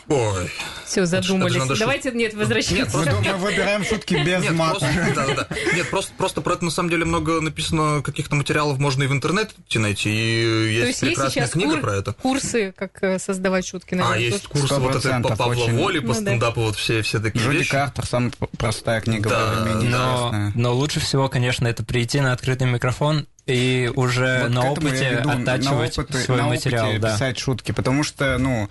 [0.08, 0.50] Ой.
[0.84, 1.54] Все, задумались.
[1.54, 2.98] шут- Давайте, нет, Нет, возвращаться.
[2.98, 4.80] Мы, просто- думаем, выбираем шутки без Нет, мата.
[4.80, 5.56] просто, да, да, да.
[5.74, 9.12] Нет, просто, просто про это на самом деле много написано каких-то материалов, можно и в
[9.12, 12.12] интернете найти, и есть, есть есть прекрасная сейчас книга кур- про это.
[12.14, 13.94] курсы, как э, создавать шутки.
[13.94, 14.66] А, наверное, есть тоже.
[14.66, 15.76] курсы вот это по 100% Павлу очень.
[15.78, 16.20] Воле, по Ну да.
[16.20, 17.70] стендапу, вот все, все такие Джуди вещи.
[17.70, 23.26] Картер, самая простая книга Да, но, но лучше всего, конечно, это прийти на открытый микрофон
[23.46, 26.84] и уже Вот на опыте веду, оттачивать на опыте- свой на материал.
[26.86, 27.12] опыте да.
[27.14, 28.68] писать шутки, потому что, ну,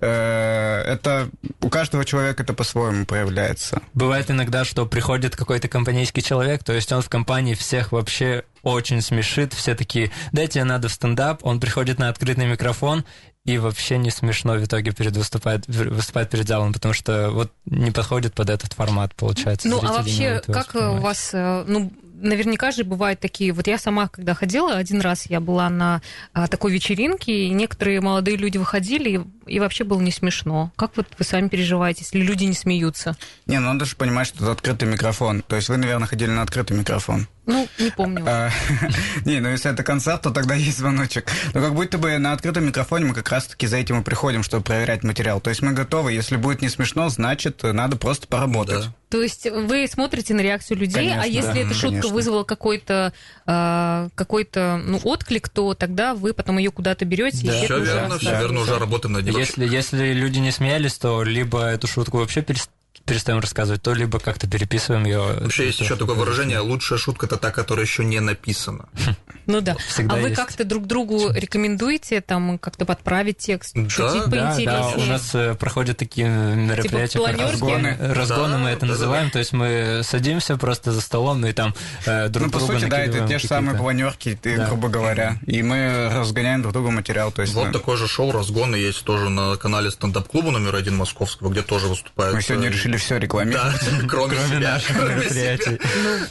[0.00, 1.28] э, это
[1.60, 3.82] у каждого человека это по-своему проявляется.
[3.92, 9.02] Бывает иногда, что приходит какой-то компанейский человек, то есть он в компании всех вообще очень
[9.02, 13.04] смешит, все такие, дайте надо в стендап, он приходит на открытый микрофон,
[13.44, 17.92] и вообще не смешно в итоге перед выступает, выступает перед залом, потому что вот не
[17.92, 19.68] подходит под этот формат, получается.
[19.68, 23.78] Ну, а вообще, как э, у вас, э, ну, наверняка же бывают такие, вот я
[23.78, 26.02] сама, когда ходила, один раз я была на
[26.32, 30.72] а, такой вечеринке, и некоторые молодые люди выходили, и, и вообще было не смешно.
[30.76, 33.16] Как вот вы сами переживаете, если люди не смеются?
[33.46, 35.42] Не, ну надо же понимать, что это открытый микрофон.
[35.42, 37.26] То есть вы, наверное, ходили на открытый микрофон.
[37.46, 38.24] Ну, не помню.
[38.26, 38.50] А,
[39.24, 41.30] Не, ну если это концерт, то тогда есть звоночек.
[41.54, 44.64] Но как будто бы на открытом микрофоне мы как раз-таки за этим и приходим, чтобы
[44.64, 45.40] проверять материал.
[45.40, 46.12] То есть мы готовы.
[46.12, 48.84] Если будет не смешно, значит, надо просто поработать.
[48.86, 48.94] Да.
[49.08, 52.14] То есть вы смотрите на реакцию людей, а Конечно, если да, эта шутка конечно.
[52.14, 53.12] вызвала какой-то
[53.46, 57.46] а, какой-то ну, отклик, то тогда вы потом ее куда-то берете.
[57.46, 57.56] Да.
[57.60, 59.36] и Все верно, все верно, уже работаем над ним.
[59.36, 62.68] Если, если люди не смеялись, то либо эту шутку вообще перес-
[63.06, 65.20] перестаем рассказывать, то либо как-то переписываем ее.
[65.40, 68.86] Вообще есть еще такое выражение, лучшая шутка это та, которая еще не написана.
[69.48, 69.76] Ну да.
[69.76, 70.40] Всегда а вы есть.
[70.40, 75.06] как-то друг другу рекомендуете там как-то подправить текст, Да, шутить Да, да, поинтереснее?
[75.06, 77.52] у нас э, проходят такие мероприятия, как планёрки?
[77.52, 77.96] разгоны.
[78.00, 78.92] Разгоны Да, мы это да, да.
[78.94, 81.74] называем, то есть мы садимся просто за столом и там
[82.06, 84.66] э, друг Ну, по друга сути, да, это те же самые планерки, ты, Да.
[84.66, 85.36] грубо говоря.
[85.46, 87.30] И мы разгоняем друг другу материал.
[87.30, 90.96] То есть Вот ну, такое же шоу «Разгоны» есть тоже на канале стендап-клуба номер один
[90.96, 92.34] московского, где тоже выступают.
[92.34, 93.80] мы сегодня э, решили все рекламировать.
[93.80, 94.60] Да, кроме Кроме себя.
[94.72, 95.64] наших кроме мероприятий.
[95.64, 95.78] себя.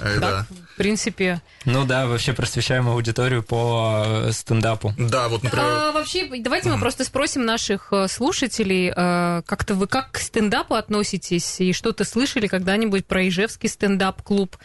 [0.01, 0.45] Э, Да.
[0.73, 1.41] В принципе.
[1.63, 4.93] Ну да, вообще просвещаем аудиторию по э, стендапу.
[4.97, 10.11] Да, вот, например, А, вообще, давайте мы просто спросим наших э, слушателей, как-то вы как
[10.11, 14.57] к стендапу относитесь и что-то слышали когда-нибудь про Ижевский стендап-клуб?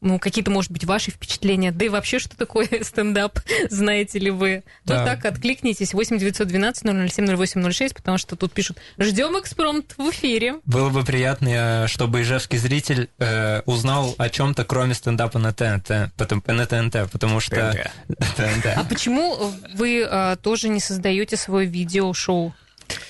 [0.00, 4.62] Ну, какие-то, может быть, ваши впечатления, да и вообще, что такое стендап, знаете ли вы.
[4.84, 5.00] Да.
[5.00, 6.82] Ну так, откликнитесь, 8 912
[7.12, 10.56] 007 0806, потому что тут пишут, ждем экспромт в эфире.
[10.64, 16.42] Было бы приятно, чтобы ижевский зритель э, узнал о чем-то, кроме стендапа на ТНТ, потом,
[16.46, 17.72] на ТНТ, потому что...
[18.36, 18.66] ТНТ.
[18.78, 22.54] А почему вы э, тоже не создаете свое видеошоу?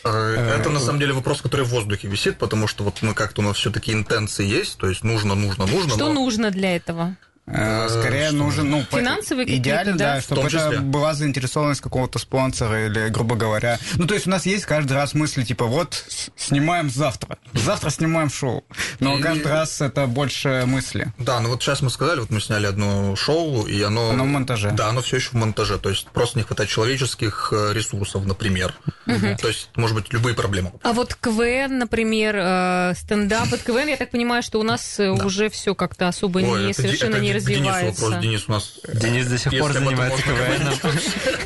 [0.04, 3.40] Э, Это на самом деле вопрос, который в воздухе висит, потому что вот мы как-то
[3.40, 5.90] у нас все-таки интенции есть, то есть нужно, нужно, нужно.
[5.90, 7.16] Что но- нужно для этого?
[7.50, 8.36] Э, Скорее что?
[8.36, 10.14] нужен, ну, какие-то, идеально, да?
[10.16, 13.78] да, чтобы это была заинтересованность какого-то спонсора или, грубо говоря.
[13.96, 16.04] Ну, то есть у нас есть каждый раз мысли, типа, вот,
[16.36, 18.64] снимаем завтра, завтра снимаем шоу.
[19.00, 21.12] Но И- каждый раз это больше мысли.
[21.18, 24.10] Да, ну вот сейчас мы сказали, вот мы сняли одно шоу, и оно...
[24.10, 24.70] Оно в монтаже.
[24.72, 28.74] Да, оно все еще в монтаже, то есть просто не хватает человеческих э, ресурсов, например.
[29.06, 30.72] То есть, может быть, любые проблемы.
[30.82, 35.08] А вот КВН, например, э, стендап от КВН, я так понимаю, что у нас э,
[35.08, 38.02] уже все как-то особо Ой, не, совершенно это не развивается.
[38.02, 38.22] вопрос.
[38.22, 38.72] Денис у нас...
[38.94, 40.74] Денис до сих пор занимается КВНом.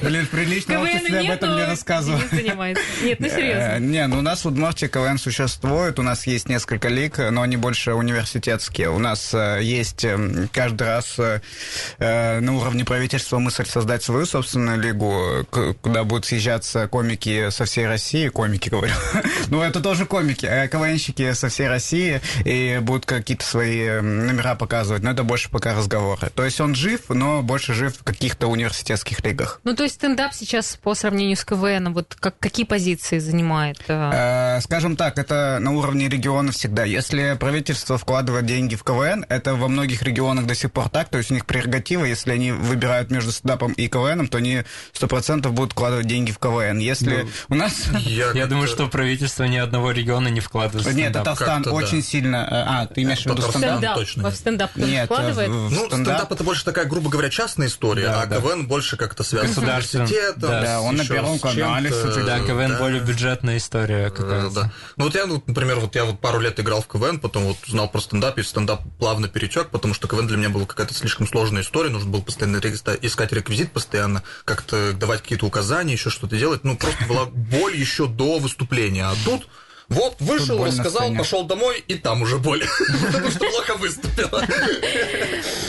[0.02, 2.18] Блин, прилично, вот КВН если об этом не рассказывал.
[2.18, 2.82] Денис занимается.
[3.02, 3.78] Нет, ну Э, серьезно.
[3.78, 7.56] Не, ну у нас в Удмуртии КВН существует, у нас есть несколько лиг, но они
[7.56, 8.90] больше университетские.
[8.90, 14.80] У нас э, есть э, каждый раз э, на уровне правительства мысль создать свою собственную
[14.80, 15.46] лигу,
[15.80, 18.94] куда будут съезжаться комики со всей России, комики, говорю.
[19.48, 25.02] Ну, это тоже комики, КВНщики со всей России, и будут какие-то свои э, номера показывать,
[25.02, 26.30] но это больше пока разговоры.
[26.34, 29.60] То есть он жив, но больше жив в каких-то университетских лигах.
[29.64, 33.78] Ну, то есть стендап сейчас по сравнению с КВН, вот как, какие позиции занимает?
[33.88, 34.10] э?
[34.56, 36.84] Э, Скажем так, это на уровне региона всегда.
[36.84, 41.18] Если правительство вкладывает деньги в КВН, это во многих регионах до сих пор так, то
[41.18, 44.62] есть у них прерогатива, если они выбирают между стендапом и КВНом, то они
[44.94, 46.78] 100% будут вкладывать деньги в КВН.
[46.78, 47.86] Если у нас...
[48.34, 51.12] Я думаю, что правительство ни одного региона не вкладывает в Нет.
[51.12, 52.36] Татарстан очень сильно...
[52.50, 53.96] э, А, ты имеешь в виду стендап?
[53.96, 54.34] Точно нет.
[54.34, 55.61] стендап Нет, вкладывает?
[55.70, 58.36] Ну, стендап это больше такая, грубо говоря, частная история, Да, а да.
[58.36, 60.40] КВН больше как-то связан с университетом.
[60.40, 60.62] Да.
[60.62, 62.20] Да, он на Первом канале, кстати.
[62.24, 62.78] Да, КВН Да.
[62.78, 64.50] более бюджетная история какая-то.
[64.54, 64.72] Да.
[64.96, 67.56] Ну вот я, вот, например, вот я вот пару лет играл в КВН, потом вот
[67.66, 70.94] узнал про стендап, и в стендап плавно перетек, потому что КВН для меня была какая-то
[70.94, 76.36] слишком сложная история, нужно было постоянно искать реквизит, постоянно как-то давать какие-то указания, еще что-то
[76.36, 76.64] делать.
[76.64, 79.04] Ну, просто была боль еще до выступления.
[79.06, 79.48] А тут
[79.92, 82.62] вот вышел, боль на рассказал, пошел домой, и там уже боль,
[83.06, 84.44] потому что плохо выступила.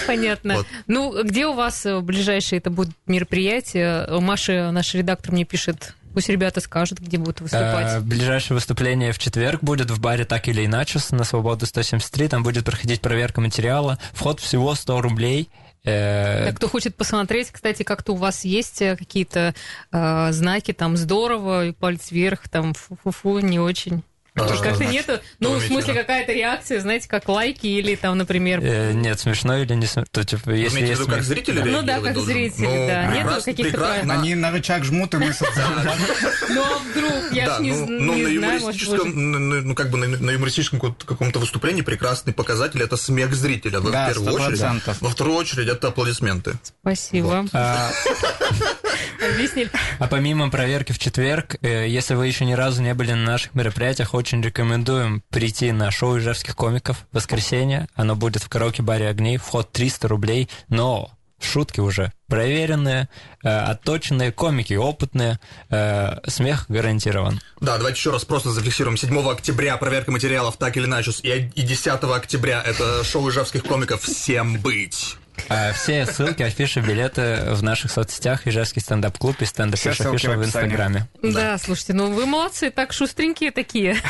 [0.07, 0.55] Понятно.
[0.55, 0.67] Вот.
[0.87, 4.07] Ну, где у вас э, ближайшие это будут мероприятия?
[4.19, 8.03] Маша, наш редактор, мне пишет, пусть ребята скажут, где будут Э, выступать.
[8.03, 12.27] Ближайшее выступление в четверг будет в баре «Так или иначе» на Свободу 173.
[12.27, 13.97] Там будет проходить проверка материала.
[14.13, 15.49] Вход всего 100 рублей.
[15.85, 19.53] Э, Так, кто хочет посмотреть, кстати, как-то у вас есть э, какие-то
[19.91, 24.03] э, знаки, там, здорово, и палец вверх, там, фу-фу-фу, не очень.
[24.35, 29.19] Как-то нету, ну, в смысле, какая-то реакция, знаете, как лайки или там, например, э, Нет,
[29.19, 30.05] смешно или не смешно?
[30.11, 32.65] То, типа, Вы если имеете в есть виду, как смех- зрители Ну да, как зрители,
[32.65, 33.05] Ну, да.
[33.07, 33.93] Нету каких-то?
[33.93, 35.93] Они на рычаг жмут, и мы социально.
[36.49, 40.79] ну а вдруг, я да, ж не, ну, ну, знаю, ну, как бы на, юмористическом
[40.79, 44.59] каком-то- выступлении прекрасный показатель это смех зрителя, в первую очередь.
[44.59, 44.97] 100%.
[45.01, 46.53] Во вторую очередь это аплодисменты.
[46.81, 47.45] Спасибо.
[47.53, 47.91] А,
[49.33, 49.69] Объяснили.
[49.99, 53.53] А помимо проверки в четверг, э, если вы еще ни разу не были на наших
[53.55, 57.89] мероприятиях, очень рекомендуем прийти на шоу ижевских комиков в воскресенье.
[57.93, 59.35] Оно будет в караоке-баре «Огней».
[59.35, 63.09] Вход 300 рублей, но шутки уже проверенные,
[63.43, 67.41] э, отточенные, комики опытные, э, смех гарантирован.
[67.59, 68.95] Да, давайте еще раз просто зафиксируем.
[68.95, 74.03] 7 октября проверка материалов так или иначе, и, и 10 октября это шоу ижевских комиков
[74.03, 75.17] «Всем быть».
[75.49, 80.43] А Все ссылки, афиши, билеты в наших соцсетях Ижевский стендап-клуб и стендап ссылки в.
[80.43, 81.07] Инстаграме.
[81.21, 81.57] Да.
[81.57, 83.97] слушайте, ну вы молодцы, так шустренькие такие.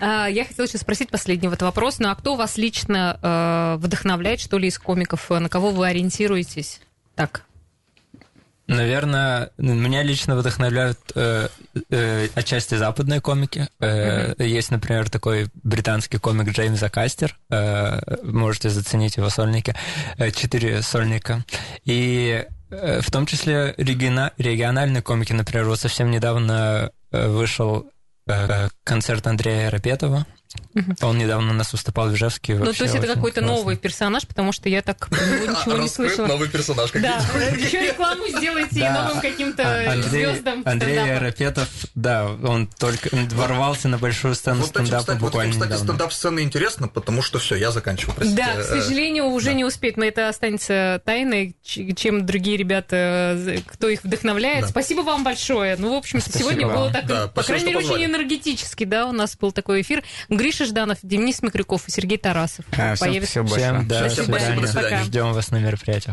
[0.00, 1.98] А, Я хотела еще спросить последний вот вопрос.
[1.98, 5.28] Ну а кто вас лично э, вдохновляет, что ли, из комиков?
[5.30, 6.80] На кого вы ориентируетесь?
[7.14, 7.42] Так.
[8.68, 11.48] Наверное, меня лично вдохновляют э,
[11.90, 13.66] э, отчасти западные комики.
[13.80, 17.34] Э, Есть, например, такой британский комик Джеймс Акастер.
[17.50, 19.74] Э, можете заценить его сольники.
[20.18, 21.44] Э, Четыре сольника.
[21.86, 25.32] И э, в том числе региона- региональные комики.
[25.32, 27.90] Например, вот совсем недавно э, вышел
[28.28, 30.26] э, концерт Андрея Рапетова.
[31.02, 32.54] Он недавно у нас выступал в Ижевске.
[32.54, 36.26] Ну, то есть это какой-то новый персонаж, потому что я так него ничего не слышала.
[36.26, 36.90] новый персонаж.
[36.90, 37.20] как Да,
[37.56, 41.18] еще рекламу сделайте и новым каким-то А, Андрей, звездам Андрей.
[41.18, 45.84] Рапетов, да, он только ворвался на большую сцену стендапа буквально кстати, недавно.
[45.84, 48.42] стендап-сцены интересно, потому что все, я заканчиваю, простите.
[48.42, 54.04] Да, к сожалению, уже не успеть, но это останется тайной, чем другие ребята, кто их
[54.04, 54.68] вдохновляет.
[54.68, 55.76] Спасибо вам большое.
[55.76, 59.52] Ну, в Спасибо сегодня было так, по крайней мере, очень энергетически, да, у нас был
[59.52, 60.02] такой эфир.
[60.38, 63.32] Гриша Жданов, Денис Микрюков и Сергей Тарасов А, всем появятся.
[63.44, 63.72] спасибо большое.
[63.72, 63.98] Всем, да,
[64.54, 65.04] До до свидания.
[65.04, 66.04] Ждем вас на мероприятиях.